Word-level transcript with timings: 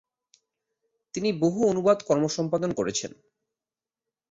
তিনি 1.13 1.29
বহু 1.39 1.59
অনুবাদ 1.69 1.97
কর্ম 2.07 2.23
সম্পাদন 2.27 2.71
করেছেন। 2.73 3.11